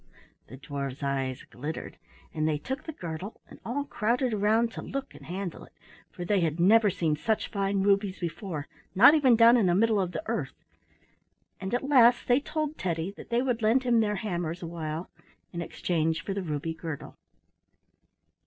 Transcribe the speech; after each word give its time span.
The 0.47 0.57
dwarfs' 0.57 1.03
eyes 1.03 1.43
glittered, 1.43 1.99
and 2.33 2.47
they 2.47 2.57
took 2.57 2.85
the 2.85 2.91
girdle 2.91 3.39
and 3.47 3.59
all 3.63 3.83
crowded 3.83 4.33
around 4.33 4.71
to 4.71 4.81
look 4.81 5.13
and 5.13 5.27
handle 5.27 5.63
it, 5.65 5.73
for 6.09 6.25
they 6.25 6.39
had 6.39 6.59
never 6.59 6.89
seen 6.89 7.15
such 7.15 7.49
fine 7.51 7.83
rubies 7.83 8.17
before, 8.17 8.67
not 8.95 9.13
even 9.13 9.35
down 9.35 9.57
in 9.57 9.67
the 9.67 9.75
middle 9.75 10.01
of 10.01 10.11
the 10.11 10.23
earth; 10.27 10.55
and 11.59 11.71
at 11.75 11.87
last 11.87 12.27
they 12.27 12.39
told 12.39 12.79
Teddy 12.79 13.11
that 13.11 13.29
they 13.29 13.43
would 13.43 13.61
lend 13.61 13.83
him 13.83 13.99
their 13.99 14.15
hammers 14.15 14.63
awhile 14.63 15.11
in 15.53 15.61
exchange 15.61 16.23
for 16.23 16.33
the 16.33 16.41
ruby 16.41 16.73
girdle. 16.73 17.15